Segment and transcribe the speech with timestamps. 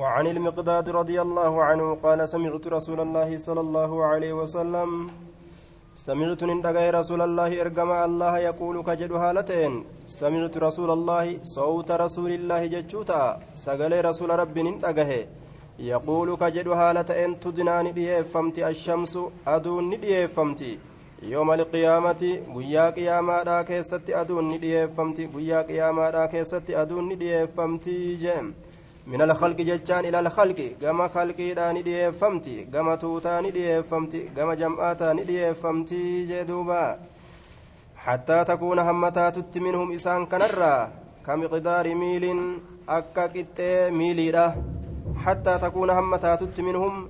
[0.00, 4.90] وعن المقداد رضي الله عنه قال سمعت رسول الله صلى الله عليه وسلم.
[5.94, 9.72] سمعت ندغي رسول الله ارجما الله يقول كجد هالتين
[10.20, 13.22] سمعت رسول الله صوت رسول الله ججوتا
[13.64, 15.10] سغل رسول رب ندغه
[15.78, 19.14] يقول كجد هالتين تدنان ديفمتي الشمس
[19.46, 20.78] أدون ديفمتي
[21.22, 22.22] يوم القيامة
[22.54, 28.54] guyyaa qiyaamaadhaa keessatti aduun ni dhiyeeffamti guyyaa qiyaamaadhaa keessatti aduun ni dhiyeeffamti jeen
[29.06, 36.24] من الخلق جتان إلى الخلق كما خلقي داني ديفمتي كما توتاني ديفمتي كما جمعاتاني ديفمتي
[36.24, 36.98] جدوبا.
[37.96, 40.92] حتى تكون همتات منهم إسان كنرا
[41.26, 42.24] كمقدار ميل
[42.88, 44.46] أكا كتة ميليرا.
[45.24, 47.08] حتى تكون همتات منهم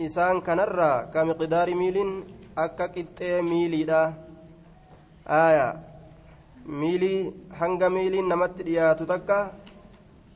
[0.00, 2.24] إسان كنرا كمقدار ميل
[2.58, 4.14] أكا كتة ميليرا.
[5.28, 5.68] آية.
[6.66, 9.52] ميلي هنغا ميلي نمت دياتو تكا.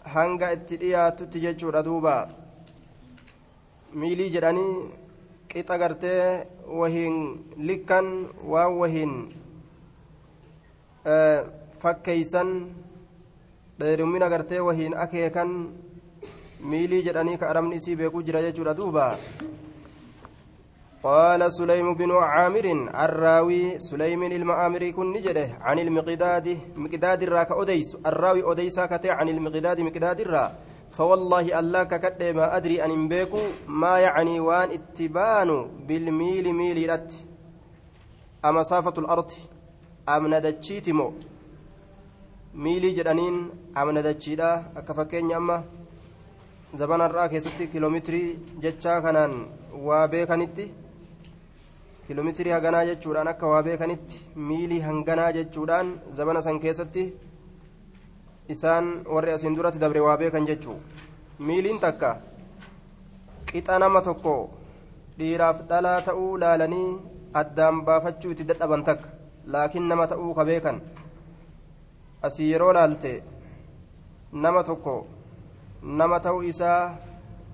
[0.04, 2.14] Hanga itti dhiyaatutti jechuudha duuba
[4.00, 4.74] miilii jedhanii
[5.52, 6.46] qixa gartee
[6.80, 7.16] wahiin
[7.68, 8.06] likkan
[8.52, 9.12] waan wahiin
[11.82, 12.48] fakkeeysan
[13.80, 15.50] dheerummina gartee wahiin akeekan
[16.70, 19.06] miilii jedhanii ka arabni isii beekuu jira jechuudha duuba
[21.02, 22.66] قال سليم بن عامر
[23.04, 26.46] الراوي سليم المآمري كن نجده عن المقداد
[26.76, 30.46] مقداد الراك أديس الراوي أديسا كتي عن المقداد مقداد الرا
[30.90, 35.50] فوالله الله ككد ما أدري أن بيكو ما يعني وان اتبان
[35.86, 37.12] بالميل ميل رت
[38.44, 39.30] أما صافة الأرض
[40.08, 41.12] أم ندتشيت مو؟
[42.54, 43.34] ميلي جدانين
[43.76, 45.64] أم ندتشيدا أكفكين أما
[46.74, 49.32] زبان الراك يستي كيلومتري جتشا كانان
[49.86, 50.87] وابيكانيتي؟
[52.08, 54.20] Kiiloomeetirii hanganaa jechuudhaan akka waa beekanitti
[54.50, 57.02] miilii hanganaa jechuudhaan zabana san keessatti
[58.54, 60.76] isaan warri asiin duratti dabre waa beekan jechuu
[61.48, 62.10] miiliin takka
[63.50, 64.34] qixa nama tokko
[65.18, 66.88] dhiiraaf dhalaa ta'uu laalanii
[67.42, 69.08] addaan baafachuu itti dadhaban takka
[69.56, 70.80] laakiin nama ta'uu ka beekan
[72.30, 73.12] asii yeroo laalte
[74.46, 74.96] nama tokko
[76.00, 76.80] nama ta'uu isaa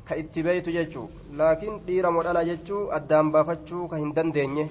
[0.09, 1.09] ka itti beeytu jechuu
[1.41, 4.65] laakiin dhiira modhala jechuu addaan baafachuu ka hin dandeenye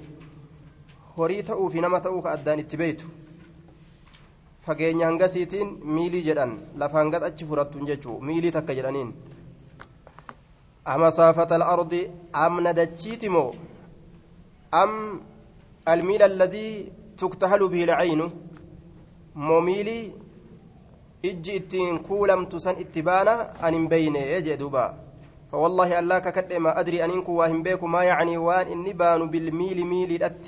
[1.17, 3.11] horii ta'uu fi nama ta'uu ka addaan itti beeytu
[4.65, 9.13] fageenya hangasiitiin miilii jedhan lafa hangas achi furattuun jechuu miilii takka jedhaniin
[10.95, 12.01] ama saafata al-ardi
[12.45, 13.29] amna dachiiti
[14.81, 14.93] am
[15.85, 18.25] almiila alladii tuktahalu bihi lacaynu
[19.47, 20.03] moo miilii
[21.29, 23.33] ijji ittiin kuulamtu san itti baana
[23.67, 24.89] an beyne jee duubaa
[25.53, 29.85] فوالله الله ككد ما أدري أن إنكو واهم بيكو ما يعني وان إني بانو بالميل
[29.85, 30.47] ميلي الأت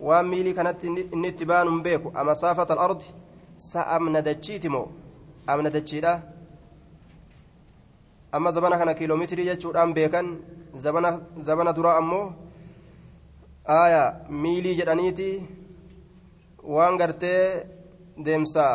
[0.00, 3.02] وان ميلي كانت إني تبان بيكو أما صافة الأرض
[3.56, 4.84] سأمن دجيتمو
[5.48, 6.12] أمن دجيلا
[8.34, 10.26] أما زمانا كان كيلومتر يجو أم بيكن.
[10.74, 12.32] زمانا زمانا درا أمو.
[13.68, 15.42] آية ميلي جدانيتي.
[16.62, 17.64] وان غرتي
[18.18, 18.68] ديمسا.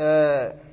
[0.00, 0.69] آه.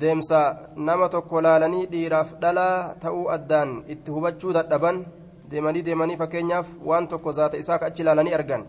[0.00, 5.04] Deemsa nama tokko laalanii dhiiraaf dhalaa ta'uu addaan itti hubachuu dadhaban
[5.50, 8.64] deemanii deemanii fakkeenyaaf waan tokko zaata isaa ka achi laalanii argan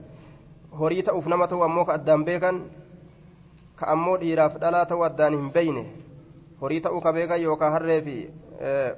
[0.79, 2.59] horii ta'uuf nama ta'uu ammoo ka addaan beekan
[3.75, 5.85] ka ammoo dhiiraaf dhalaa ta'uu addaan hin beyne
[6.61, 8.17] horii ta'uu ka beekan yookaan harree fi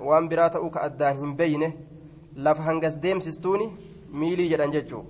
[0.10, 1.74] waan biraa ta'uu ka addaan hin beyne
[2.36, 3.72] lafa hangas deemsistuuni
[4.12, 5.08] miilii jedhan jechuudha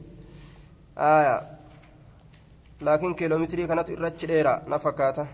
[2.82, 5.26] laakiin kiiloomeetirii kanatu irrachi dheera na fakkaata.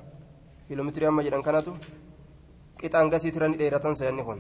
[0.67, 1.71] Kiiloomeetirii amma jedhan kanatu
[2.79, 4.39] qixa hangasii turani dheeratan sayanni kun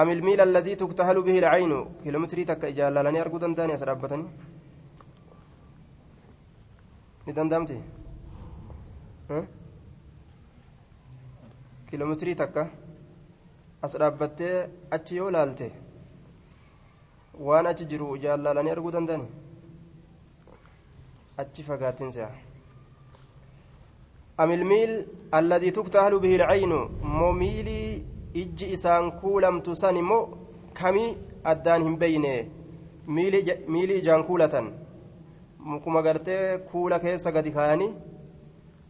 [0.00, 4.28] am ilmiila allazii tuktahalu bihi lcaynu kiiloomeetirii takka ijaallalanii arguu danda'ani as dhaabbatanii
[7.26, 7.76] ni danda'amti
[11.90, 12.62] kiiloomeetirii takka
[13.86, 14.54] as dhaabbattee
[14.96, 15.68] achi yoo laalte
[17.48, 19.26] waan achi jiru ijaallalanii arguu danda'ani
[21.42, 22.30] achi fagaattiin se'a
[24.40, 28.02] أم الميل الذي تكتهل به العين؟ موميلي
[28.36, 30.28] إج إسان كولم تسانمو
[30.74, 32.48] كمي أدانهم بينه
[33.06, 33.50] ميلي, ج...
[33.68, 34.72] ميلي إجان كولة
[35.58, 37.94] مكما قرتي كولة كيسا قد كاني.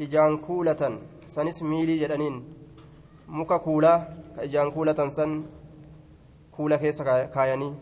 [0.00, 2.44] إجان كولة سنس ميلي جدنين.
[3.28, 4.08] مكا كولة
[4.38, 5.42] إجان كولة سن.
[6.52, 7.74] كولة كيسا كاياني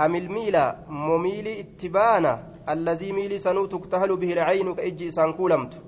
[0.00, 0.56] أم الميل
[0.88, 2.32] موميلي اتبانا.
[2.68, 5.82] الذي ميلي سنو تكتهل به العين كإج إسان كولمت.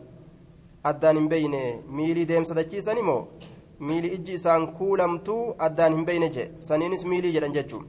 [0.91, 1.61] Addaan hin beyne
[2.01, 3.21] miilii deemsa dachiisan immoo
[3.91, 7.87] miilii ijji isaan kuulamtuu addaan hin beyne je saniinis miilii jedhan jechuun.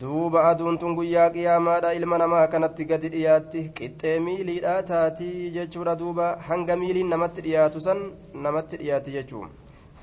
[0.00, 6.28] Duuba aduun tun guyyaa qiyaamaadha ilma namaa kanatti gadi dhiyaatti qixxee miiliidhaa taatii jechuudha duuba.
[6.48, 8.00] Hanga miiliin namatti dhiyaatu san
[8.46, 9.50] namatti dhiyaatti jechuun.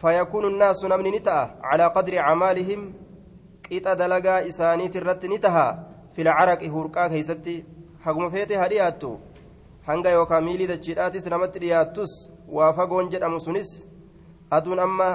[0.02, 1.50] Fayakuunu naasu namni ni ta'a.
[1.72, 2.84] Calaa qadri camaalihim
[3.68, 5.66] qixa dalagaa isaaniiti irratti ni taha
[6.14, 7.56] fila caraqi hurqaa keeysatti
[8.06, 9.12] haguma feete haa dhiyaattu
[9.88, 12.12] hanga yookaan miilii dachiidhaatis namatti dhiyaattus
[12.58, 13.72] waa fagoon jedhamu sunis
[14.58, 15.10] aduun amma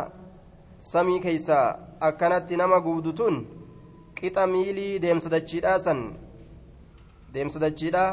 [0.92, 1.66] samii keeysaa
[2.08, 3.36] akkanatti nama guudutun
[4.20, 6.00] qixa miilii deemsa dachiidhaa san
[7.34, 8.10] deemsa dachiidhaa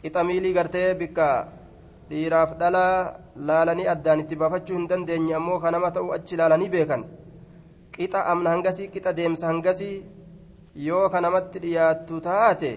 [0.00, 1.28] qixa miilii gartee bikka
[2.10, 2.96] dhiiraaf dhalaa
[3.48, 7.02] laalanii addaan itti baafachuu hin dandeenye ammoo ka nama ta'u achi laalanii beekan
[7.96, 9.96] qixa amna hangasii qixa deemsa hangasii
[10.88, 12.70] yoo ka namatti dhiyaattu taate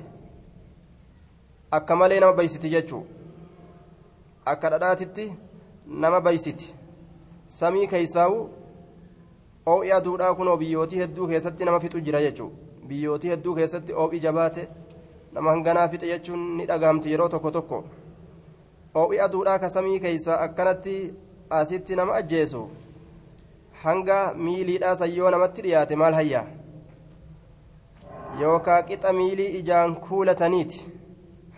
[1.77, 3.03] akka malee nama baysiti jechuu
[4.45, 5.25] akka dhadhaatitti
[6.03, 6.73] nama baysiti
[7.59, 8.39] samii keeysaa'u
[9.73, 14.67] oo'i aduudhaa kunoo biyyootii hedduu keessatti nama fixu jira jechuudha biyyootii hedduu keessatti oo'i jabaate
[15.33, 17.83] nama hanganaa fixe jechuun ni dhagaamti yeroo tokko tokko
[19.01, 20.95] oo'i aduudhaa ka samii keeysaa akkanatti
[21.59, 22.61] asitti nama ajjeesu
[23.83, 26.45] hanga miiliidhaa sayyoo namatti dhiyaate maal hayyaa
[28.41, 30.98] yookaa qixa miilii ijaan kuulataniiti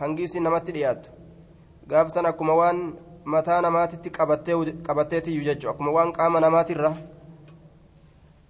[0.02, 1.10] hangiisi namatti dhiyaattu
[1.94, 2.80] gaafsan akkuma waan
[3.34, 6.92] mataa namaatitti qabatteetiyyu jechuudha akkuma waan qaama namaatirra.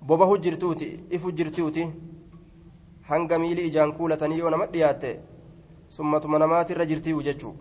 [0.10, 1.84] bobahu jirtuuti ifu jirtuuti
[3.10, 5.12] hanga miilii ijaan kuulatanii yoo nama dhiyaatte
[5.96, 7.52] summatuma namaatirra jirtiiyu jechuu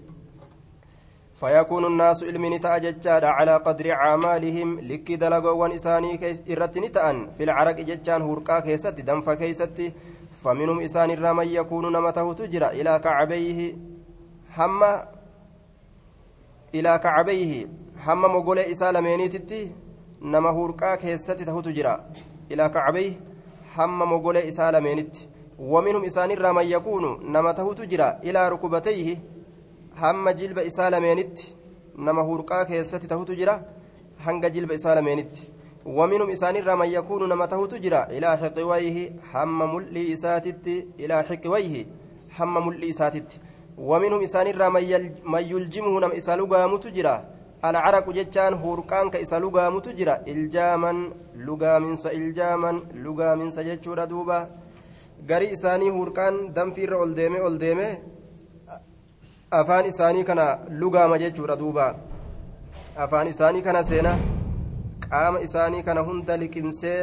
[1.40, 6.10] فيكون الناس علمي نتاء ججاد على قدر عمالهم لكي دلقوان إساني
[6.50, 7.06] إرت نتاء
[7.36, 9.78] في العرق ججان هورقا كيست دنف كيست
[10.42, 13.76] فمنهم إسان الرمي يكون نمته تجرى إلى كعبيه.
[14.58, 14.80] هم
[16.74, 17.52] إلى كعبيه.
[18.06, 19.72] هم مقول إسالميني تتي
[20.20, 21.92] nama hurqaa keessatti tahutu jira
[22.50, 23.12] ilaa kacbay
[23.76, 25.28] hamma mogolee isaa lameenitti
[25.58, 29.20] waminhum isaanirraa man yakuunu nama tahutu jira ilaa rukubatayhi
[30.02, 31.54] hamma jilba isaa lameenitti
[31.96, 33.62] nama hurqaa keessatti tahutu jira
[34.26, 35.50] hanga jilba isaa lameenitti
[35.86, 40.66] ومنهم إسان الرمى يكون نما تهوت جرا إلى حقويه هم ملئ إساتت
[41.00, 41.86] إلى حقويه
[42.38, 43.40] هم ملئ إساتت
[43.78, 44.80] ومنهم إسان الرمى
[45.24, 47.16] من يلجمه نما إسالو قامت جرا
[47.68, 50.98] alcaraqu jechaan hurqaan ka isa lugaamutu jira iljaaman
[51.46, 54.38] lugaaminsa iljaaman lugaaminsa jechuudha duuba
[55.30, 57.88] garii isaanii hurqaan danfiirra ol deeme ol deeme
[59.50, 61.86] afaan isaanii kana lugaama jechuudha duuba
[63.04, 64.12] afaan isaanii kana seena
[65.06, 67.00] qaama isaanii kana hunda liqimsee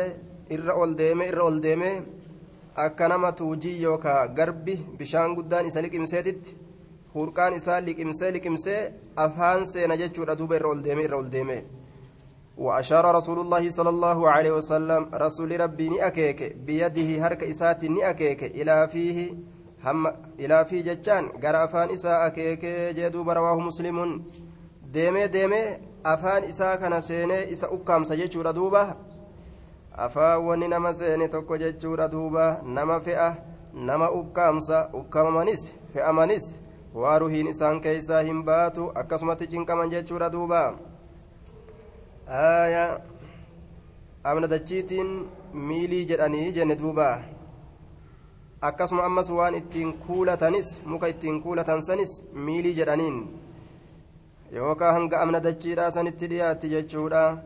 [0.55, 1.89] irra ol deeme irra ol deeme
[2.85, 6.55] akka nama tuujii yookaa garbi bishaan guddaan isa liqimseetitti
[7.15, 8.79] hurqaan isaa liqimsee liqimsee
[9.25, 11.59] afaan seena jechuudha duuba irra ol deeme irra ol deeme
[12.65, 18.87] وأشار رسول الله صلى الله عليه وسلم رسول ربي نأكيك بيده هرك إسات نأكيك إلى
[18.87, 19.17] فيه
[19.85, 20.07] هم
[20.39, 22.65] إلى فيه جتان قرأ أفان إساء أكيك
[22.97, 24.25] جدوب رواه مسلم
[24.93, 25.63] ديمي ديمي
[26.05, 28.95] أفان إساء كان سيني إساء أكام سجيشور دوبة
[29.95, 33.29] أفان وني نما سيني توكو جيشور دوبة نما فئة
[33.73, 40.73] نما أكامسا أكام منيس فئة منيس ruhiin isaan keeysaa hin baatu akkasumatti cinqaman jechuudha duuba.
[42.27, 42.99] Aya
[44.23, 45.11] amna dachiitiin
[45.53, 47.21] miilii jedhanii jenne duuba.
[48.61, 53.17] Akkasuma ammas waan ittiin kuulatanis muka ittiin kuulatan sanis miilii jedhaniin
[54.53, 57.37] yookaan hanga amna dachiidhaa sanitti dhiyaatti jechuudha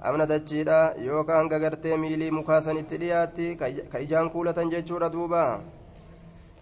[0.00, 3.46] amna dachiidhaa yookaan hanga gartee miilii mukaa sanitti dhiyaatti
[3.92, 5.60] ka ijaan kuulatan jechuudha duuba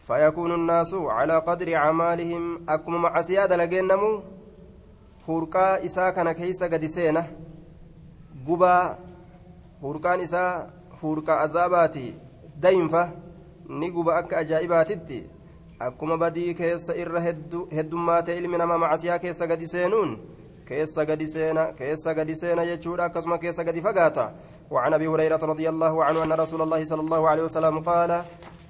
[0.02, 4.22] فيكون الناس على قدر أعمالهم أكم مع سيادة لجنمو
[5.28, 7.26] هوركا إسا كان كيسا قد سينة
[8.48, 8.98] قبا
[9.82, 10.70] هوركان إسا
[11.04, 12.14] هوركا عذاباتي
[12.60, 13.21] دينفة
[13.70, 15.26] نقبا أك أجائباتي
[15.82, 17.18] أكما بدي كيسا إر
[17.72, 20.18] هدومات علم نما مع سيا كيسا قد سينون
[20.68, 24.34] كيسا قد سينة كيسا قد سينة يجورا كسما كيسا قد فقاتا
[24.70, 28.22] وعن أبي هريرة رضي الله عنه أن رسول الله صلى الله عليه وسلم قال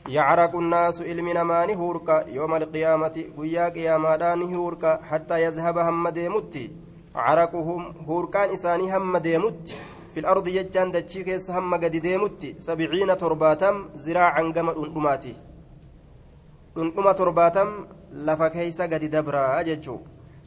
[0.09, 6.71] يعرق الناس علم نمان هورك يوم القيامة ويا قيامة هورك حتى يذهب هم ديمت
[7.15, 9.77] عرقهم هوركان إساني هم ديمت
[10.13, 15.35] في الأرض يجان دتشي كيس هم قد ديمت سبعين ترباتم زراعا قم أنقماتي.
[16.77, 17.69] أنقمة ترباتم
[18.27, 19.97] لفكيس قد دبرا أججو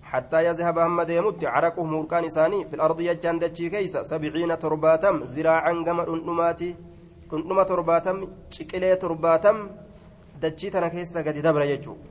[0.10, 5.74] حتى يذهب هم ديمت عرقهم هوركان إساني في الأرض يجان دتشي كيس سبعين ترباتم زراعا
[5.88, 6.76] قم أنقماتي.
[7.30, 8.18] dhundhuma torbaatam
[8.54, 9.58] ciqilee torbaatam
[10.42, 12.04] dachii tana keessa gadi dabra jechuudha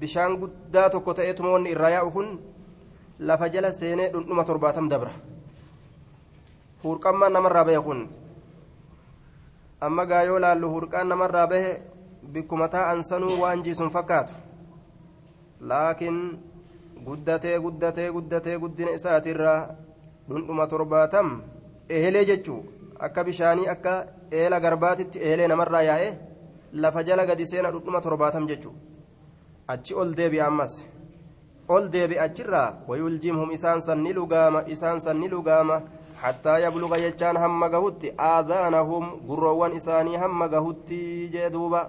[0.00, 2.28] bishaan guddaa tokko ta'eetuma wanni irraa yaa'u kun
[3.28, 5.12] lafa jala seenee dhundhuma torbaatam dabra
[6.84, 8.00] huurqammaan namarraa ba'e kun
[9.86, 11.70] amma gaa yoo laallu hurqaan namarraa bahe
[12.32, 14.32] bikkuma taa'an sanuu waan jiisun fakkaatu
[15.70, 16.18] laakiin
[17.06, 19.58] guddatee guddatee guddatee guddina isaatirraa
[20.28, 21.28] dhundhuma torbaatam
[21.96, 22.60] ehelee jechuu
[23.08, 23.94] akka bishaanii akka
[24.40, 26.08] eela garbaatitti ehelee namarraa yaa'e
[26.84, 28.74] lafa jala gadi seena dhundhuma torbaatam jechuu
[29.74, 30.72] achi ol deebi'a ammas
[31.68, 35.82] ol deebi achirraa wayuljimhum isaan san ni lugaama isaan san ni lugaama
[36.24, 41.00] hattaa yabluga jechaan hamma gahutti aadaanahum gurroowwan isaanii hamma gahutti
[41.34, 41.80] jee duuba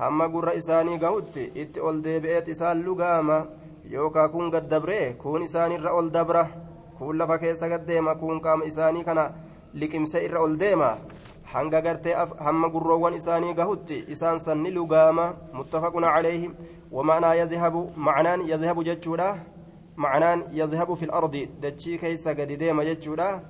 [0.00, 3.38] hamma gurra isaanii gahutti itti ol deebi'eet isaan lugaama
[3.94, 6.44] yookaa kun gad dabree kun isaanirra ol dabra
[6.98, 9.24] kun lafa keessa gad deema kun qaama isaanii kana
[9.82, 10.90] liqimse irra ol deema
[11.54, 12.14] hanga gartee
[12.46, 15.26] hamma gurroowwan isaanii gahutti isaan san ni lugaama
[15.58, 16.50] muttafaquna calayhi
[16.94, 19.28] ومعنى يذهب معنان يذهب جتشودا
[19.96, 21.48] معنان يذهب في الأرض.
[21.62, 23.40] دتشي كيس قد ديما جتشودا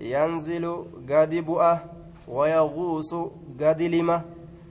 [0.00, 0.64] ينزل
[1.10, 1.80] قد بؤة
[2.28, 3.14] ويغوص
[3.60, 4.24] قد لما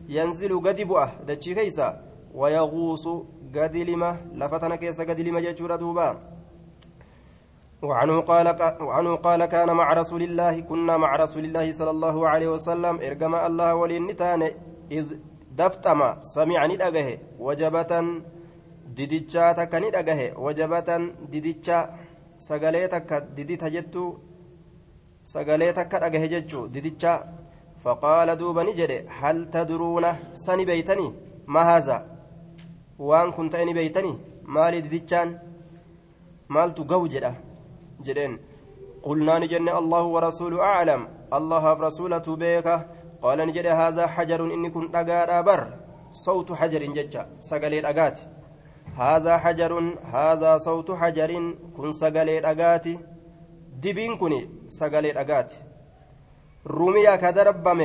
[0.09, 1.11] ينزل قد بؤة.
[1.27, 1.81] دتشي كيس.
[2.33, 3.07] ويغوص
[3.55, 6.19] قد لما لفتنا كيس قد لما جتشودا دوبا.
[7.83, 8.47] وعنه قال
[8.81, 12.95] وعنه قال كان مع رسول الله كنا مع رسول الله صلى الله عليه وسلم.
[13.01, 14.41] إرجم الله ولنتان
[14.91, 15.05] إذ
[15.51, 18.23] daftama samica ni dhagahe wajabatan
[18.97, 21.77] didichaa takka ni dhagahe wajabatan didicha
[22.47, 24.03] sagalee takka didita jettu
[25.33, 27.13] sagalee takka dhagahe jechuu didicha
[27.83, 30.11] faqaala duuba ni jedhe hal tadruuna
[30.43, 31.11] sani beeytanii
[31.53, 31.97] ma haaza
[33.09, 34.17] waan kun ta'e ni beeytanii
[34.55, 35.29] maali didichaan
[36.55, 37.33] maaltu gahu jedha
[38.05, 38.33] jedheen
[39.53, 41.01] jenne allahu warasuulu aclam
[41.37, 42.75] allahaaf rasulatu beeka
[43.21, 45.61] قال نجد هذا حجر إني كن أجا بر
[46.11, 48.19] صوت حجر ججا سقلي أجات
[48.97, 52.87] هذا حجر هذا صوت حجر كن سقلي أجات
[53.83, 55.53] دبين كني سقلي أجات
[56.67, 57.81] رمي كدربم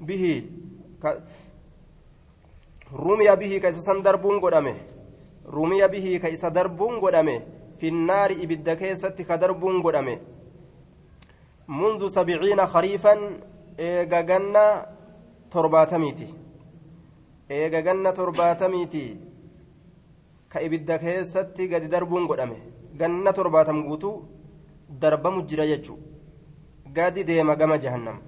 [0.00, 0.24] به.
[2.94, 4.76] رمي به كيس دربون قدامه
[5.46, 7.40] رمي به كيس دربون قدامه
[7.78, 10.18] في النار إبدا كيست كدربون قدامه
[11.68, 13.14] منذ سبعين خريفا
[13.78, 14.86] eega ganna
[15.50, 16.26] torbaatamiiti
[17.50, 19.02] eega ganna torbaatamiiti
[20.48, 22.56] ka ibidda keessatti gadi darbuun godhame.
[22.98, 24.16] Ganna torbaatam guutuu
[24.88, 25.98] darbamu jira jechuu
[26.94, 28.18] gadi deema gama jahannam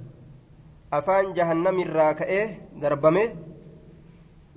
[0.91, 2.45] afaan jahannamirraa ka'ee
[2.81, 3.23] darbame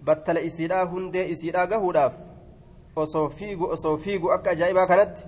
[0.06, 2.14] battala isiidhaa hundee isiidhaa gahuudhaaf
[2.96, 5.28] osoo fiigu osoo fiigu akka ajaa'ibaa kanatti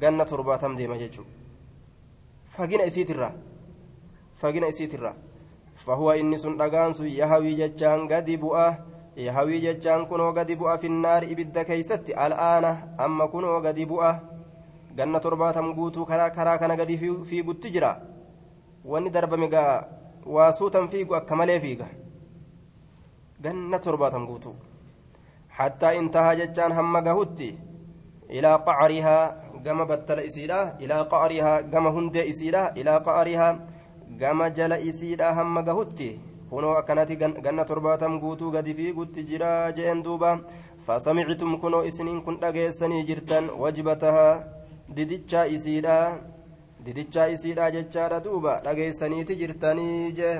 [0.00, 1.24] ganna torbaatam deema jechuu
[2.56, 3.32] fagina isiitirraa
[4.42, 5.14] fagina isiitirra
[5.86, 8.66] fahuwa inni sun dhagaan sun yahawii jechaan gadi bu'a
[9.16, 14.10] yahawii jechaan kunoo gadi bu'a finnaari ibidda keeysatti al'aana amma kunoo gadi bu'a
[14.96, 17.92] ganna torbaatam guutuu karaa karaa kana gadi fiigutti jira
[18.84, 19.84] wanni darbame gaa
[20.36, 21.88] waasuutan fiigu akka malee fiiga
[23.40, 24.54] ganna torbaatam guutuu
[25.58, 27.50] hattaa intahaa jechaan hamma gahutti
[28.28, 29.24] ilaa qacarihaa
[29.64, 33.52] gama battala isiidha ilaa qacarihaa gama hundee isiidha ilaa qacarihaa
[34.22, 36.10] gama jala isiidha hamma gahutti
[36.50, 40.30] kunoo akkanatti ganna torbaatam guutuu gadi fiigutti jira jeen duuba
[40.86, 44.34] fasamictum kunoo isiniin kun dhageessanii jirtan wajbatahaa
[44.96, 45.96] didichaa isiidha
[46.86, 50.34] didichaa isiidha jechaadha duuba dhageessaniiti jirtanii jee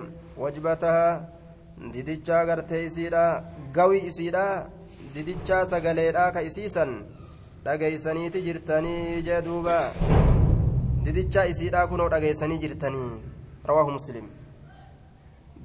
[0.44, 1.12] wajbatahaa
[1.94, 3.24] didichaa gartee isiidha
[3.78, 4.46] gawi isiidha
[5.14, 6.92] didichaa sagaleedha ka isiisan
[7.64, 9.78] dhageessaniiti jirtanii jee duuba
[11.04, 13.10] didichaa isiidha kunoo dhageessanii jirtanii
[13.70, 14.26] رواه مسلم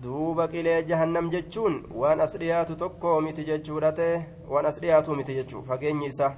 [0.03, 4.08] duuba qilee jahannam jechuun waan as dhiyaatu tokko miti jechuudhate
[4.53, 6.31] waan as dhiyaatu miti jechuu fageenyi isaa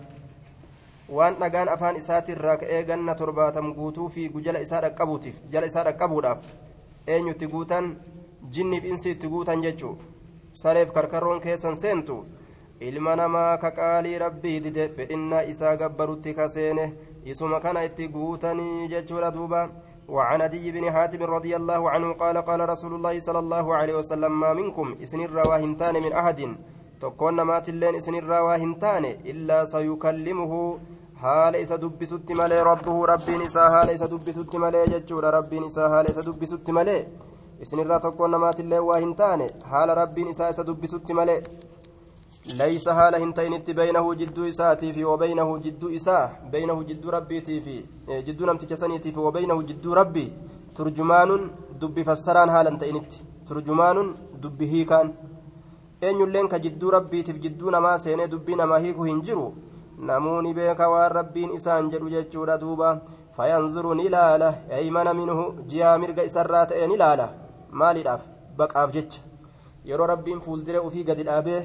[1.18, 6.52] waan dhagaan afaan isaatirraa ka'ee ganna torbaatam guutuu fiigu jala isaa dhaqqabuutiif jala isaa dhaqqabuudhaaf
[7.16, 7.90] eenyutti guutan
[8.58, 9.96] jinniif insi itti guutan jechuu
[10.64, 12.18] sareef karkarroon keessan seentu
[12.90, 16.86] ilma namaa ka qaalii rabbii dide fedhinnaa isaa gabbarutti ka seene
[17.26, 19.62] isuma kana itti guutanii jechuudha duuba
[20.10, 24.40] وعن عدي بن حاتم رضي الله عنه قال قال رسول الله صلى الله عليه وسلم
[24.40, 26.56] ما منكم اسن الرواهنتان من أحد
[27.02, 30.80] تكون مات اللين اسن الرواهنتان إلا سيكلمه
[31.24, 36.10] haala isa dubbisutti malee rabbuhu rabbiin isaa haala isa dubbisutti malee jechuudha rabbiin isaa haala
[36.14, 36.98] isa dubbisutti malee
[37.66, 41.38] isinirraa tokkoon namaatillee waa hin taane haala rabbiin isaa isa dubbisutti malee
[42.46, 48.46] ليس حال هنتينت بينه جدو إساتي في وبينه جدو إساء بينه جدو ربي في جدو
[48.46, 50.34] نمت جسنيتي في وبينه جدو ربي.
[50.76, 51.30] ترجمان
[51.82, 53.12] دب فسران حالا تينت
[53.48, 55.14] ترجمان دب هيكان.
[56.04, 59.54] أين يلين كجدو ربي في جدو نما سيني دبي نما هيكو هنجرو.
[60.00, 63.02] نموني بيك والربين إسان جدو جدو دوبا.
[63.36, 67.30] فينظر نلاله أيمن منه؟ جيا مرق إسرات نلاله
[67.72, 68.04] مالي
[68.58, 69.22] baqaaf jecha
[69.90, 71.62] yeroo rabbiin fuulduree ufii gadi dhaabee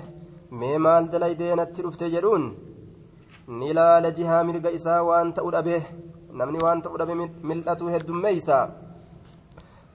[0.50, 2.45] mee maal dalaydee natti dhufte jedhuun
[3.59, 5.81] ni laala jihaa mirga isaa waan ta'u dhabee
[6.40, 7.14] namni waan ta'u dhabe
[7.50, 8.59] mil'atu heddummeeysa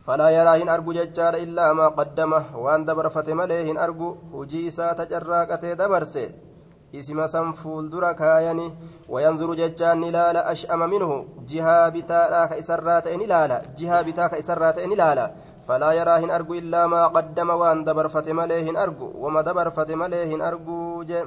[0.08, 5.76] yaraa hin argu jechaadha illaa maa qaddama waan dabarfate malee hin argu hujii isaa tacarraaqatee
[5.82, 6.26] dabarse
[6.94, 8.74] isima san fuuldura kaayani
[9.10, 11.16] wayanzuru jechaan ni laala ash'ama minhu
[11.52, 14.96] jihaa bitaadhaa ka isarraa ta'e ni laala jihaa bitaa ka isarraa ta'e ni
[15.70, 21.24] argu illaa maa qaddama waan dabarfate malee hin argu wama dabarfate malee hin argu je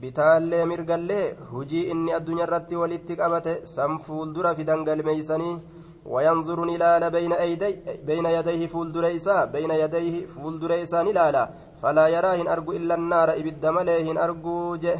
[0.00, 5.56] bitaallee mirgallee hujii inni addunyaa irratti walitti qabate san fuuldura fidan galmeeysanii
[6.04, 7.72] وينظر نلال بين أيدي
[8.08, 11.44] بين يديه فول دريسا بين يديه فول دريسا نلالا
[11.82, 14.98] فلا يراهن أرجو إلا النار إبد مليهن أرجو جه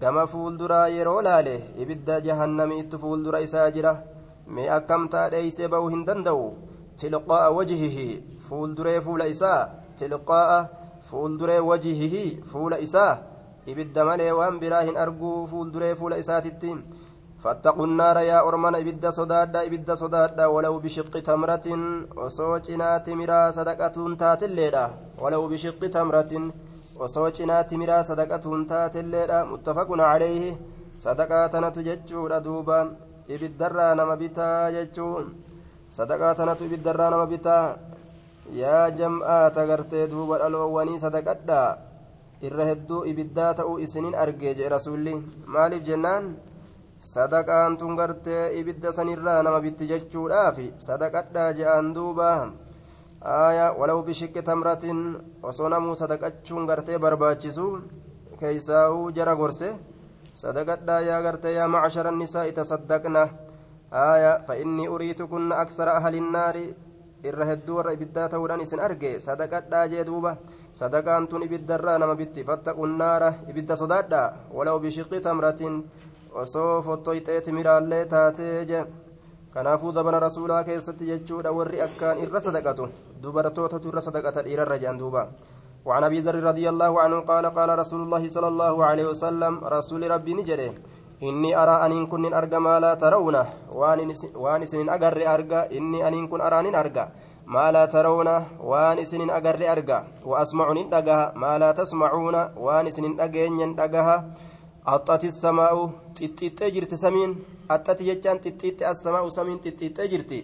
[0.00, 3.92] كما فول درا يرو لاله إبد جهنم إت فول دريسا جرا
[4.54, 6.40] مي أكم تاديس بوهن دندو
[7.00, 7.98] تلقاء وجهه
[8.48, 9.54] فول دري فول إسا
[10.00, 10.50] تلقاء
[11.08, 12.14] فول دري وجهه
[12.50, 13.06] فول إسا
[13.68, 16.78] إبد ملي وأن براهن أرجو فول دري فول إساتتين
[17.42, 21.66] فاتقوا النار يا أرمنا إبدا صدادا إبدا صدادا ولو بشق تمرة
[22.16, 24.84] وصوتنا تمرا صدقة تات الليلة.
[25.22, 26.32] ولو بشق تمرة
[27.00, 29.38] وصوتنا تمرا صدقة تات الليلة.
[29.44, 30.44] متفق عليه.
[30.98, 32.80] صدقة نتججو دوبا
[33.30, 35.08] إبدا نما بتا ججو
[35.90, 37.76] sadaqaa tanatu ibiddarraa nama bitaa?
[38.52, 41.78] Yaa jam'aata gartee duuba dhaloowwanii sadaqadhaa
[42.42, 45.14] irra hedduu ibiddaa ta'uu isinin argee jedhe rasuulli.
[45.46, 46.36] Maaliif jennaan?
[47.00, 52.30] Sadaqaan tun gartee ibidda sanirraa nama bitti jechuudhaaf sadaqadhaa je'aan duuba.
[53.22, 55.00] Aayaa walau bishiqqi tamratiin
[55.42, 57.66] osoo namuu sadaqachuun gartee barbaachisu
[58.40, 59.70] keeysaa'uu jara gorse.
[60.34, 63.28] Sadaqadhaa yaa gartee yaa macshara nisaa itasaddaqna
[63.92, 66.64] aayaa fa innii uriitukunna aksara ahlinnaari
[67.24, 70.36] irra hedduu warra ibiddaa ta'uudhaan isin arge sadaqadhaa jee duuba
[70.80, 75.82] sadaqaan tun ibiddarraa nama bitti fattaqunnaara ibidda sodaadhaa walaw bishiqqi tamratin
[76.42, 78.84] osoo fottoyxee timiraallee taatee je
[79.54, 82.88] kanaafuu zabana rasuulaa keessatti jechuudha warri akkaan irra sadaqatu
[83.22, 85.24] dubartootatu irra sadaqata dhiirarra jedhan duuba
[85.88, 90.02] وعن ابي ذر رضي الله عنه قال قال رسول الله صلى الله عليه وسلم رسول
[90.10, 90.68] ربي نجري
[91.22, 93.36] إني أرى أن كن أرجى ما لا ترون
[94.42, 97.04] وأن سن أجر أرجى إني أن كن أرى أرجى
[97.46, 98.28] ما لا ترون
[98.60, 104.16] وأن سن أجر أرجى وأسمع ندجها ما لا تسمعون وأن سن أجين ندجها
[104.84, 105.82] axxati samaa'u
[106.16, 107.32] xixxixxee jirti samiin
[107.68, 110.38] axxati jechaan xixxixxe assamaa'u samiin xixxixxee jirti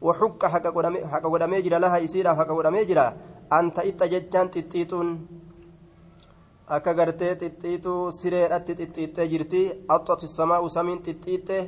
[0.00, 3.04] waxuqqa haqa godhamee jira laha isiidhaaf haqa godhamee jira
[3.50, 5.08] anta ixxa jechaan xixxiixuun
[6.76, 9.62] akka gartee xixxiixuu sireedhatti xixxiixxee jirti
[9.94, 11.58] axxati samaa'u samiin xixxiixxe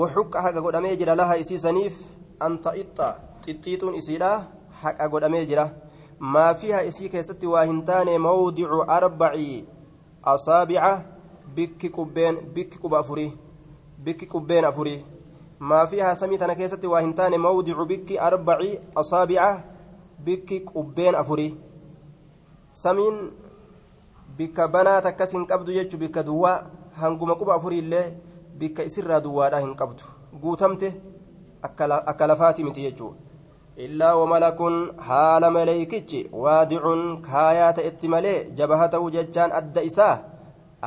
[0.00, 1.94] waxuqqa haqa godhamee jira laha isiisaniif
[2.46, 3.08] anta ixxa
[3.44, 4.30] xixxiixuun isiidha
[4.82, 5.64] haqa godhamee jira
[6.34, 9.64] maafiha isii keessatti waa hin taane mawdicu arbaci
[10.34, 10.92] asaabica
[11.56, 13.30] bikki qubbeen bikki quba afurii
[14.04, 14.98] bikki qubbeen afurii
[15.58, 18.70] maafii haasamii tana keessatti waa hin taane mawdicu bikki arbaci
[19.02, 19.48] asaabica
[20.24, 21.52] bikki qubbeen afurii
[22.82, 23.18] samiin
[24.38, 26.56] bikka banaa takkas hin qabdu jechu bikka duwwaa
[27.02, 28.06] hanguma quba afurii illee
[28.62, 30.02] bikka isirraa duwwaadhaa hin qabdu
[30.42, 30.92] guutamte
[31.62, 33.14] akka lafaati miti jechuu
[33.86, 34.76] illaa wamalakun
[35.08, 40.14] haala maleeykichi waadicun kaayaa ta'etti malee jabaha ta'uu jechaan adda isaa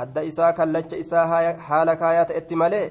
[0.03, 1.27] adda isaa kallacha isaa
[1.67, 2.85] haala kaayaa ta'etti malee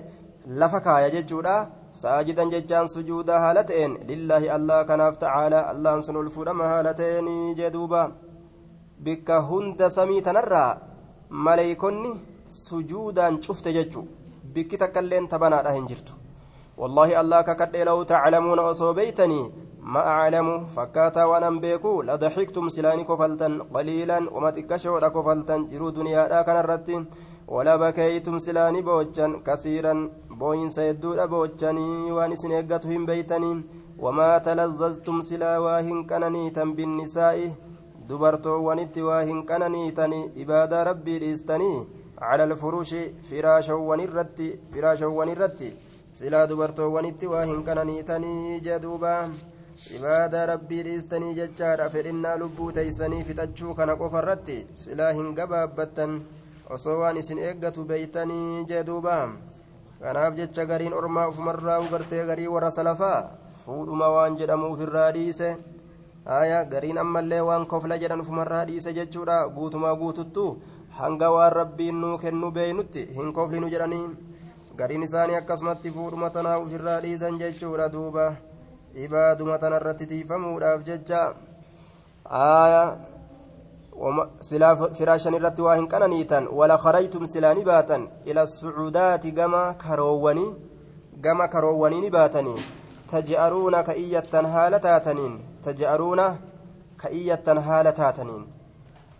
[0.62, 1.57] lafa kaaya jechuudha
[2.03, 7.29] saajidan jechaan sujuuda haala ta'een lillaahi allah kanaaf ta'aalaa allahan sun ol fuudhama haala ta'een
[7.61, 8.03] jeduuba
[9.05, 10.79] bikka hunda samii tanarraa
[11.29, 12.13] maleeykonni
[12.63, 14.09] sujuudaan cufte jechu.
[14.55, 16.13] Bikki takkailleen tabanaadha hin jirtu.
[16.81, 19.47] Wallaahi allah kakadhee law taclamuuna osoo beeytanii
[19.95, 26.43] ما أعلم فكاتا وأنا بيكو لضحكتم سلاني كفلتا قليلا وما تكشوا كفلتا جرو دنيا لا
[26.43, 27.03] كان الرتين
[27.49, 29.95] ولا بكيتم سلاني بوجا كثيرا
[30.41, 33.53] بوين سيدود بوجاني وان سنيقتهم بيتني
[33.99, 37.39] وما تلذذتم سلا واهن كننيتا بالنساء
[38.09, 41.73] دبرتو ونت واهن كننيتني عباد ربي ليستني
[42.29, 42.90] على الفروش
[43.31, 45.71] فراشا ونرتي فراشا ونرتي
[46.18, 49.16] سلا دبرتو ونت واهن كننيتني جدوبا
[49.97, 56.16] ibaada rabbii dhiistanii jechaadha fedhinnaa lubbuu teeysanii fixachuu kana qofa irratti silaa hin gabaabbattan
[56.77, 59.18] osoo waan isin eeggatu beeytanii jee duuba
[60.03, 63.21] kanaaf jecha gariin ormaa ufumarraa ugartee garii warra salafaa
[63.64, 65.49] fuudhuma waan jedhamu ufirraa dhiise
[66.31, 70.47] haya gariin ammallee waan kofla jedhan ufumarraa dhiise jechuudha guutumaa guututtu
[71.01, 74.07] hanga waan rabbiin nuu kennu beeynutti hin koflinu jedhanii
[74.81, 78.27] gariin isaanii akkasumatti fuudhuma tanaa ufirraa dhiisan jechuudha duuba
[79.07, 81.23] ibaaduma tanarratti tiifamuudhaaf jecha
[82.29, 82.97] آية
[84.41, 90.51] silaa firaashan irratti waa hin qananiitan wala kharaytum silaa ni baatan ila sucuudaati gama karoowwanii
[91.21, 92.64] gama karoowwanii ni baatanii
[93.12, 95.35] taj'aruuna ka iyyattan haala taataniin
[96.97, 98.44] ka iyyattan haala taataniin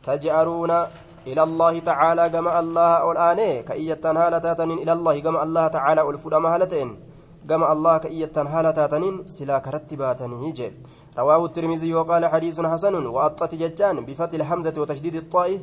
[0.03, 0.89] taj'aruuna
[1.27, 4.79] إلى الله تعالى كما الله الآن كأية هالة تاتنين.
[4.79, 6.89] إلى الله كما الله تعالى الفرام هالتين
[7.49, 10.73] كما الله كأية هالة تاتنين سلا كرتباتني جيل
[11.19, 15.61] رواه الترمذي وقال حديث حسن وأطت ججان بفتح الحمزة وتشديد الطاء.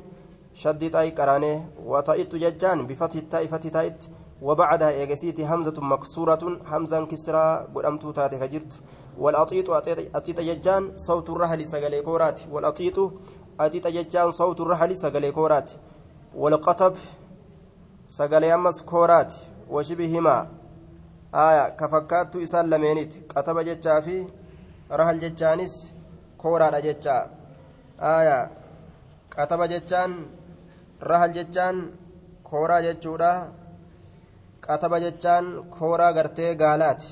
[0.53, 3.99] شدد أي كرانه وطئت ججان بفتح التاء فتح تأيت.
[4.41, 8.05] وبعدها إيجسيت همزة مكسورة همزة كسرى قدمت
[8.53, 8.73] جرت
[9.17, 9.69] والأطيط
[10.15, 12.39] أطيط ججان صوت الرحل سقلي كورات.
[12.51, 12.97] والأطيط
[13.59, 15.71] أطيط ججان صوت الرحل سقلي كورات.
[16.35, 16.93] والقطب
[18.07, 19.33] سقلي أمس كورات.
[19.69, 20.47] وشبهما
[21.35, 23.31] آية كفكات إسال لمينيت.
[23.31, 24.27] قطب ججافي
[24.89, 25.91] rahal jechaanis
[26.37, 27.15] kooraadha jecha
[27.99, 28.49] aayaa
[29.33, 30.11] qataba jechaan
[31.01, 31.77] rahal jechaan
[32.49, 33.31] kooraa jechuudha
[34.65, 35.45] qataba jechaan
[35.77, 37.09] kooraa gartee gaalaati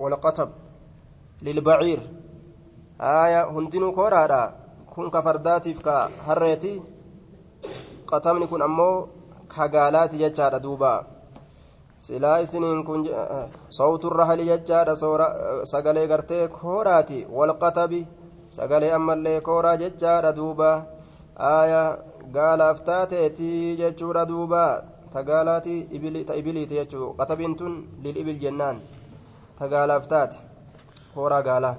[0.00, 0.50] walqatab
[1.42, 2.00] lilbaciir
[3.12, 4.40] aayaa hundinuu kooraadha
[4.92, 6.72] kun ka fardaatiif ka harreeti
[8.10, 9.08] qatabni kun ammoo
[9.54, 10.98] ka gaalaati jechaadha duubaa
[12.04, 13.08] silaa isiniin kun
[13.78, 14.94] sawturra hali jechaadha
[15.72, 18.02] sagalee gartee kooraati walqatabi
[18.56, 20.70] sagalee ammallee kooraa jechaadha duuba
[21.54, 21.82] aaya
[22.36, 24.62] gaalaaf taateetii jechuudha duuba
[25.12, 25.76] ta gaalaati
[26.28, 28.80] ta ibiliiti jechuu qatabiin tun lilibil jennaan
[29.58, 30.49] ta gaalaaf taate
[31.14, 31.74] kooraa gaalaa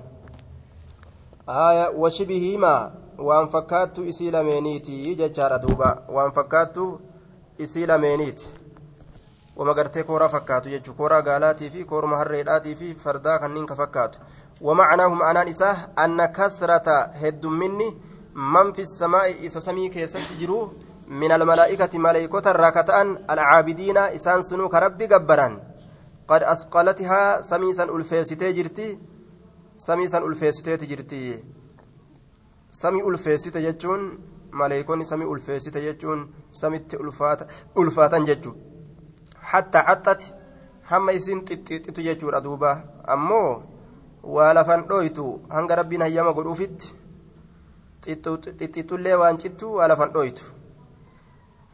[1.47, 2.91] aaya washibihiimaa
[3.27, 6.85] waan fakkaattu isii lameeniiti jechaadha duuba waan fakkaattu
[7.57, 8.47] isii lameeniiti
[9.55, 14.19] wama gartee kooraa fakkaatu jechuun kooraa gaalaatii fi kooruma harreedhaatii fi fardaa kanneen ka fakkaatu
[14.61, 16.87] ومعناه معنى إساه أن كثرة
[17.21, 17.97] هد مني
[18.35, 20.73] من في السماء إسا سمي كيست جرو
[21.07, 25.53] من الملائكة ملائكة الراكتان العابدين إسان سنو كرب جبران
[26.27, 28.99] قد أثقلتها سميسا ألفيستي جرتي
[29.87, 31.43] سميسا ألفيستي جرتي
[32.71, 34.01] سمي ألفيستي جتون
[34.59, 36.19] ملائكون سمي ألفيستي جتون
[36.51, 37.39] سمي ألفات
[37.77, 38.55] ألفاتا جتون
[39.51, 40.33] hatta haxxati
[40.89, 42.69] hamma isin xixxiixitu jechuudha duuba
[43.13, 43.63] ammoo
[44.35, 46.93] waa lafan dhooytu hanga rabbiin hayyama godhuufitti
[48.05, 50.43] xixxiitullee waan cittu waa lafan dhooytu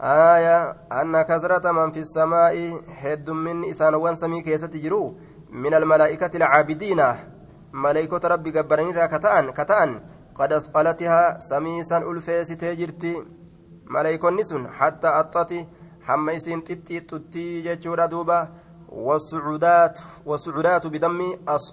[0.01, 0.57] آية
[0.91, 2.53] أن كثرة من في السماء
[3.01, 5.15] هد من إسانوان سمي كيست جرو
[5.49, 7.01] من الملائكة العابدين
[7.83, 9.91] ملائكة ربي قبرني كتان كتأن.
[10.37, 13.13] قد أسقلتها سميسا ألفيس تجرتي
[13.85, 15.59] ملائكة نسن حتى أطتي
[16.07, 18.47] hamma isiin xixxiixxuttii jechuudha duuba
[18.91, 21.19] والسعودات والسعودات بدم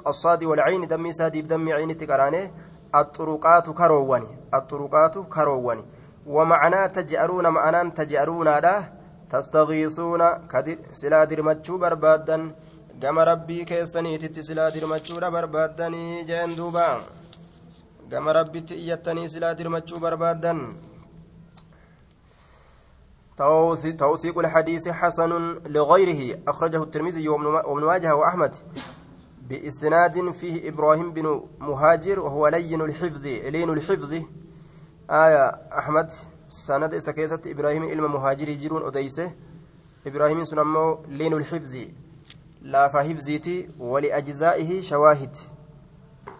[0.07, 2.51] الصاد والعين دم سادي بدم عين تقرانه
[2.95, 5.85] الطرقات كرواني الطرقات كرواني.
[6.27, 8.89] ومعنى تجأرون معنى تجأرون له
[9.31, 12.55] تستغيثون كدر سلا درمتشو بربادا.
[13.03, 17.01] ربي كيسني تتي سلا درمتشو بربادني جين دوبا
[18.13, 20.55] قام ربي تئيتني سلا درمتشو بربادا
[23.99, 25.31] توثيق الحديث حسن
[25.67, 28.57] لغيره أخرجه الترمذي وابن ماجه وأحمد
[29.49, 34.13] بإسناد فيه إبراهيم بن مهاجر وهو لين الحفظ لين الحفظ
[35.11, 35.45] آية
[35.79, 36.13] أحمد
[36.49, 39.33] سند سكيسة إبراهيم إلما مهاجر يجرون أديسه
[40.07, 41.77] إبراهيم سنمو لين الحفظ
[42.65, 45.37] لا فحفظيتي ولأجزائه شواهد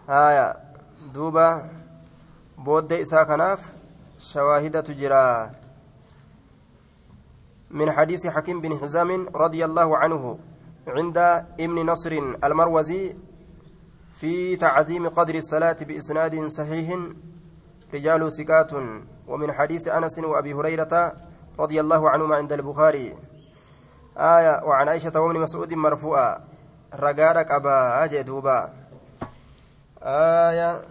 [0.09, 0.57] آية
[1.13, 1.69] دوبا
[2.57, 3.73] بود إسا كناف
[4.19, 5.51] شواهد تجرى
[7.69, 10.39] من حديث حكيم بن حزام رضي الله عنه
[10.87, 11.17] عند
[11.59, 12.11] ابن نصر
[12.43, 13.15] المروزي
[14.13, 16.99] في تعظيم قدر الصلاة بإسناد صحيح
[17.93, 18.71] رجال ثقات
[19.27, 21.13] ومن حديث أنس وأبي هريرة
[21.59, 23.13] رضي الله عنهما عند البخاري
[24.17, 26.43] آية وعن عائشة وابن مسعود مرفوعة.
[26.95, 28.73] رقارك أبا أجدوبا
[30.03, 30.81] آية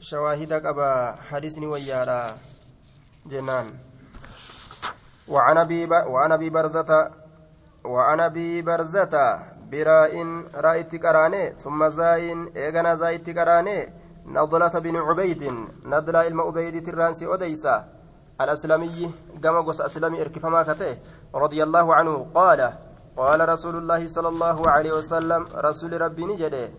[0.00, 2.36] شواهدك أبا حديثني ويالا
[3.26, 3.74] جنان.
[5.28, 7.10] وعن أبي وعن أبي برزة
[7.84, 10.14] وعن أبي برزة براء
[10.54, 13.92] رأيت كراني ثم زاين ايغنا زايت كراني
[14.26, 15.42] نضلة بن عبيد
[15.84, 17.95] نضلة عبيد ترانسي أوديسا.
[18.40, 19.10] الاسلمي
[19.44, 20.98] قام قص اسلمي إركفما كته
[21.34, 22.60] رضي الله عنه قال
[23.16, 26.70] قال رسول الله صلى الله عليه وسلم رسول ربي نجده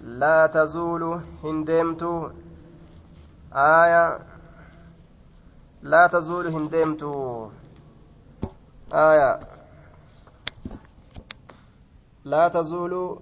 [0.00, 2.02] لا تزول هندمت
[3.52, 4.18] آية
[5.82, 7.02] لا تزول هندمت
[8.92, 9.40] آية
[12.24, 13.18] لا تزول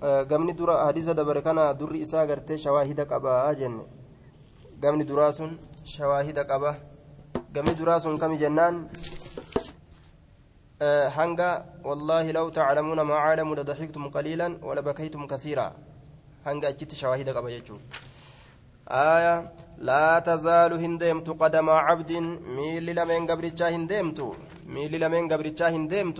[0.00, 3.82] gamni dura hadiisa dabare kana durri isaa gartee shawaahida qabaa jenne
[4.78, 5.04] gamni
[5.92, 6.70] shawaahida qaba
[7.54, 8.74] gamni duraa sun kami jennaan
[11.18, 11.48] hanga
[11.88, 15.66] wallaahi law taclamuuna maa caalamu ladaxiktum qaliilan walabakaytum kasiira
[16.46, 17.80] hanga achitti shawaahida qaba jechuun
[18.88, 19.34] آية
[19.88, 22.12] لا تزال هندمت قدم عبد
[22.56, 24.18] ميل لمن قبرتشا هندمت
[24.74, 26.18] ميل لمن قبرتشا هندمت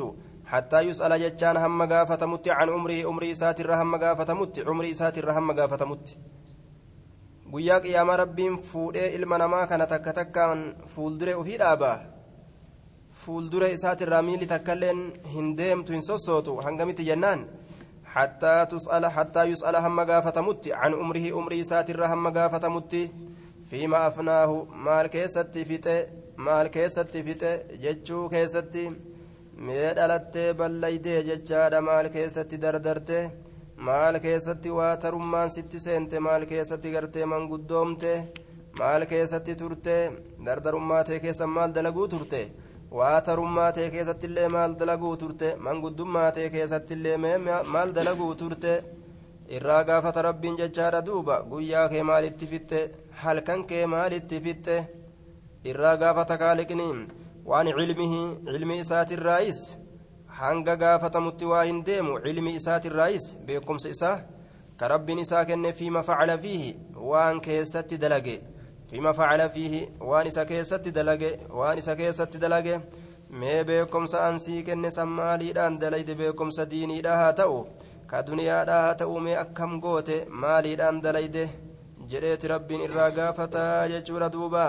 [0.52, 5.26] حتى يسأل جتان هم قافة مت عن عمره عمري ساتر هم قافة مت عمري ساتر
[5.36, 6.06] هم قافة مت
[7.52, 11.96] guyyaa qiyaamaa rabbiin fuudhee ilma namaa kana takka takkaan fuuldure ofii dhaabaa
[13.22, 15.00] fuuldure isaatirraa miilli takkailleen
[15.34, 17.48] hin deemtu hin sossootu hangamitti jennaan
[18.08, 22.64] حتى تسأل حتى يسأل هم قافة عن أمره أمري ساتر هم قافة
[23.70, 25.86] فيما أفناه مال كيست فيت
[26.36, 27.44] مال كيست فيت
[27.82, 28.74] جتشو كيست
[29.56, 32.50] ميدالت بليدي جتشاد مال كيست
[33.78, 38.04] دردرت مال كيست واترمان ست سنت مال كيست قرتي من قدومت
[38.80, 39.88] مال كيست ترت
[40.38, 42.44] دردرماتي كيس مال دلقو ترتي
[42.90, 47.16] waa tarummaa ta'e keessattillee maal dalaguu turte manguddummaa ta'e keessattillee
[47.74, 48.72] maal dalaguu turte
[49.56, 52.80] irraa gaafata rabbiin jechaadha duuba guyyaa kee maalitti fixxe
[53.22, 54.76] halkan kee maalitti fixxe
[55.70, 56.88] irraa gaafata kaaliqni
[57.50, 59.60] waan cilmihi cilmi isaatirraayis
[60.40, 64.16] hanga gaafatamutti waa hin deemu cilmi isaatirraayis beekumsa isaa
[64.82, 66.70] ka rabbiin isaa kenne fiima facala fiihi
[67.10, 68.38] waan keessatti dalage
[68.90, 72.80] فيما فعل فيه وان سكيست دلقه وان سكيست دلقه
[73.30, 77.58] mee beekumsa ansii kenne sammaaliidhaan dalayde beekumsa diiniidha haa ta'u
[78.10, 81.42] ka duniyaadha haa ta'u mee akkam goote maaliidhaan dalayde
[82.12, 84.64] jedheeti rabbiin irraa gaafataa jechuudha duuba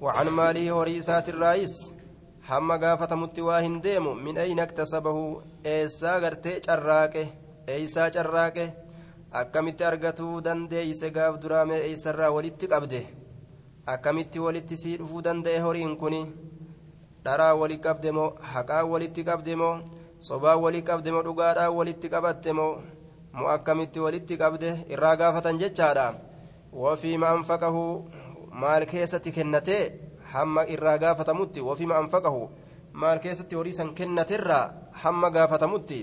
[0.00, 1.74] wacan maalii horii isaatirraayis
[2.48, 5.22] hamma gaafatamutti waa hin deemu min ayna iktasabahu
[5.74, 7.22] eessaa gartee carraaqe
[7.74, 8.66] eeysaa carraaqe
[9.40, 13.00] akkamitti argatuu dandeeyse gaaf duraa mee eeysarraa walitti qabde
[13.94, 16.16] akkamitti walitti sii dhufuu danda'e horiin kun
[17.24, 19.74] dharaa wali qabde moo haqaa walitti qabde moo
[20.28, 22.72] sobaa wali qabde moo dhugaadhaa walitti qabatte moo
[23.38, 26.06] moo akkamitti walitti qabde irraa gaafatan jechaadha
[26.82, 27.84] wafiima anfaqahu
[28.62, 29.84] maal keessatti kennatee
[30.32, 32.42] hamma irraa gaafatamutti wafiima anfaqahu
[33.04, 34.64] maal keessatti horii san kennaterraa
[35.04, 36.00] hamma gaafatamutti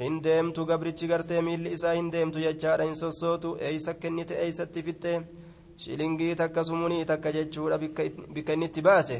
[0.00, 5.16] hin deemtu gabrichi gartee miilli isaa hin deemtu jechaadha hin sossootu eeysa kennite eeysatti fitte
[5.84, 9.18] shilingii takka sumunii takka jechuudha bikka inni itti baase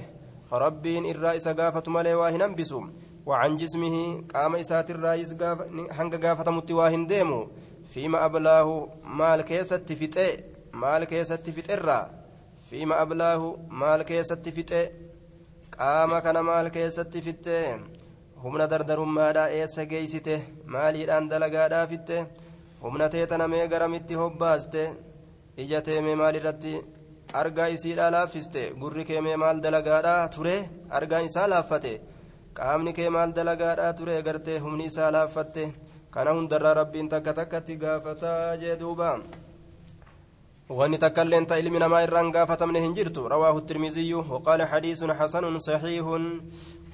[0.65, 2.87] rabbiin irraa isa gaafatu malee waa hin hambisu
[3.27, 5.33] وعن جسمه قام إسات الرئيس
[5.99, 7.49] هنگ قافة متوا هنديمو
[7.85, 10.41] فيما أبلاه مال كيسة فتئ
[10.73, 12.11] مال كيسة فتئرا
[12.77, 13.43] فيما أبلاه
[13.81, 14.85] مال كيسة فتئ
[15.79, 17.79] قام كان مال كيسة فتئ
[18.43, 20.35] humna dardarummaadhaa eessa geeysite
[20.73, 22.17] maaliidhaan dalagaadhaa fitte
[22.83, 24.83] humna teetana mee garamitti hobbaaste
[25.65, 26.75] ija teemee maalirratti
[27.41, 30.57] argaa isiidhaa laaffiste gurri keemee maal dalagaadhaa ture
[30.99, 31.93] argaan isaa laaffate
[32.59, 35.65] qaamni kee maal dalagaadhaa ture gartee humni isaa laaffatte
[36.15, 39.11] kana hundarraa rabbiin takka takkatti gaafataa jee duuba
[40.71, 43.29] illeen ta ilmi namaa irraan gaafatamne hin jirtu.
[43.29, 46.43] Rawaahu tirmiziyyu waqaala xadiisun xasanun saxiihun.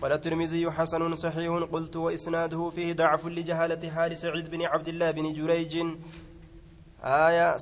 [0.03, 5.33] قال الترمذي حسن صحيح قلت وإسناده فيه ضعف لجهالة حال سعيد بن عبد الله بن
[5.33, 5.87] جريج
[7.05, 7.57] آية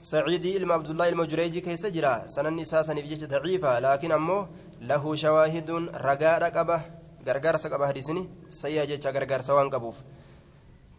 [0.00, 4.48] سعيد إلما عبد الله المجريج كيس جرا سنن إساسا نفجت ضعيفة لكن أمه
[4.80, 5.70] له شواهد
[6.06, 6.78] رقاء رقبة
[7.26, 9.96] غرغر سقبة حديثني سيا جتشا غرغر سوان قبوف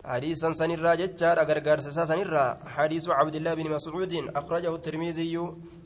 [0.06, 5.38] حديثا سنرا جتشا غرغر سنرا حديث عبد الله بن مسعود أخرجه الترمذي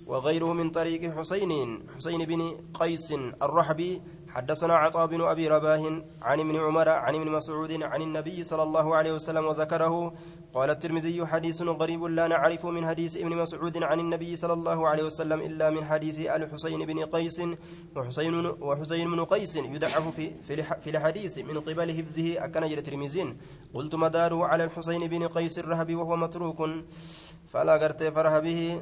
[0.07, 1.51] وغيره من طريق حسين.
[1.95, 2.41] حسين بن
[2.73, 4.01] قيس الرحبي.
[4.29, 5.83] حدثنا عطاء بن أبي رباه
[6.21, 10.13] عن ابن عمر عن ابن مسعود عن النبي صلى الله عليه وسلم وذكره
[10.53, 15.03] قال الترمذي حديث غريب لا نعرف من حديث ابن مسعود عن النبي صلى الله عليه
[15.03, 17.41] وسلم إلا من حديث الحسين بن قيس
[17.95, 20.31] وحسين وحسين بن قيس يدعف في
[20.83, 23.35] في الحديث من قبل حفظه أكن الترمذي.
[23.73, 26.69] قلت مداره على الحسين بن قيس الرهبي وهو متروك.
[27.51, 28.81] فلا قرت فرح به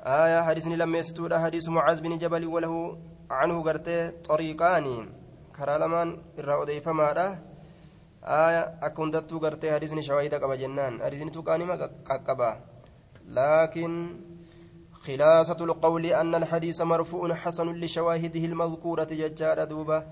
[0.00, 2.98] آية حديثني لم يستود حديث معاذ بن جبل وله
[3.30, 3.88] عنه قرت
[4.24, 5.08] طريقان.
[5.56, 7.12] كرالمان الرأودي فما
[8.22, 11.90] أكون دتو قرت حديثني شواهد قبا جنان حديثني تقاني ما
[12.28, 12.60] قبا
[13.26, 14.16] لكن
[14.92, 20.06] خلاصة القول أن الحديث مرفوع حسن لشواهده المذكورة ججار دوبا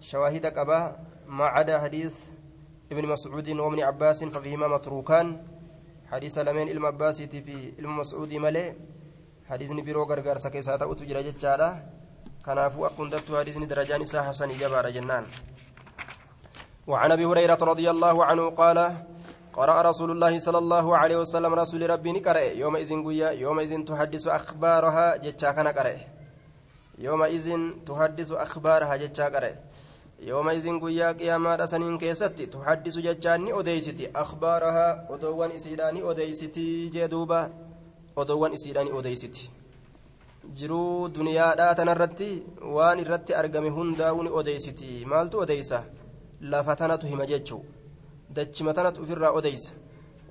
[0.00, 0.96] شواهد قبا
[1.26, 2.14] ما عدا حديث
[2.92, 5.26] ابن مسعود وابن عباس ففيهما متروكان
[6.10, 8.72] حديث لمن المباسي في المسعود ملئ
[9.50, 11.68] hadiisni biroo gargaarsa keessaa ta'utu jira jechaadha
[12.44, 15.26] kanaafuu akkundattu hadiisni darajaan isaa hasanii jabaadha jennaan.
[16.90, 18.78] وعن أبي هريرة رضي الله عنه قال
[19.52, 25.06] قرأ رسول الله صلى الله عليه وسلم رسول ربي نقرأ يومئذ قويا يومئذ تحدث أخبارها
[25.24, 25.94] جتشا كان قرأ
[26.98, 27.46] يومئذ
[27.88, 29.52] تحدث أخبارها جتشا قرأ
[30.30, 37.40] يومئذ قويا قياما سنين كيستي تحدث جتشاني أديستي أخبارها أدوان إسيراني أديستي جدوبا
[38.18, 39.44] أدوان إسيراني أديستي
[40.58, 42.28] jiruu duniyaadhaa tanarratti
[42.76, 45.78] waan irratti argame hundaa'uu ni odeysiti maaltu odeysa
[46.40, 47.64] lafa tanatu hima jechuu
[48.34, 49.72] dachima tanatu ofirraa odeysa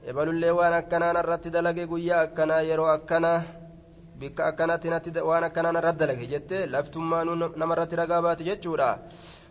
[0.09, 3.43] ebalullee waan akkanaan irratti dalage guyyaa akkanaa yeroo akkanaa
[4.19, 4.89] bikka akkanatti
[5.29, 8.97] waan akkanaan irratti dalage jettee laftummaanuu namarratti ragaa baati jechuudha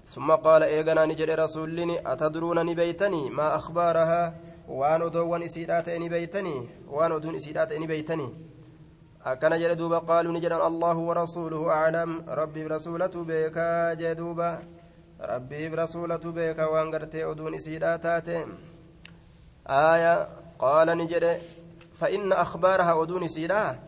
[0.08, 4.34] ثم قال إيغانا نجري رسولني أتدرون نبيتني ما أخبارها
[4.68, 6.56] وان أدوان إسيرات نبيتني
[6.88, 8.28] وان أدون إسيرات نبيتني
[9.24, 13.58] أكن جل دوبا قالوا نجد الله ورسوله أعلم ربي برسولته بك
[14.00, 14.50] جدوبا
[15.20, 18.46] ربي برسولته بك وانقرتي أدون إسيرا تاتي
[19.66, 20.28] آية
[20.58, 21.40] قال نجد
[21.94, 23.78] فإن أخبارها أدون إسيرا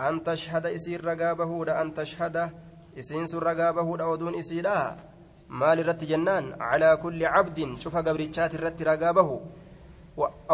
[0.00, 2.50] أن تشهد إسير رقابه أن تشهد
[2.98, 4.96] إسينس رقابه أدون إسيرا
[5.48, 9.36] maal irratti jennaan calaa kulli cabdin cufa gabrichaati irratti ragaa bahu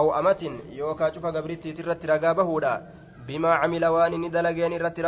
[0.01, 2.83] aw amatin yookaa cufa gabrittiiti irratti ragaa bahuudha
[3.27, 5.03] bimaa camila waan inni dalageen irratti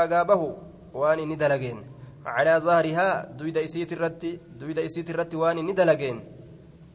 [2.26, 6.20] ragaa waan calaa zahrihaa duyda isiit irratti duyda isiit irratti waan inni dalageen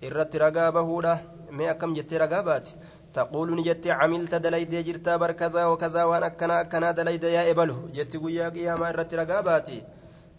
[0.02, 1.20] irratti ragaa bahuudha
[1.52, 2.72] mee akkam jettee ragaa baati
[3.14, 8.18] تقول نجت عملت دليد جرتا بر كذا وكذا وانا كنا كنا دليد يا ابله جت
[8.18, 9.84] قيا قياما رت رقاباتي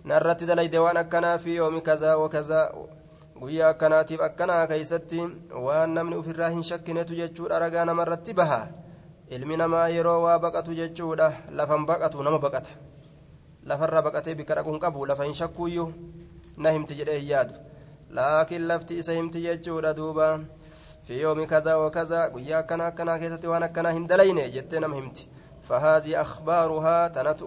[0.04, 2.72] narratti dalayde waan akkanaa fi yoomi kazaa wakazaa
[3.40, 5.20] guyyaa akkanaatiif akkanaa keeysatti
[5.52, 8.68] waan namni ufirraa hin shakkinetu jechuudha ragaa namarratti baha
[9.30, 12.70] ilmi namaa yeroo waa baqatu jechuudha lafan baqatu nama baqata
[13.66, 15.92] lafarra baqatee bikka dhaquun qabu lafa hin shakkuuyyuu
[16.56, 17.54] na himti jedhee hin yaadu
[18.10, 20.40] laakiin lafti isa himti jechuudha duuba
[21.06, 25.28] fi yoomi kazaa wakazaa guyyaa akkanaa akkanaa keessatti waan akkanaa hin dalayne jettee nama himti
[25.68, 27.42] فهذه أخبارها تنت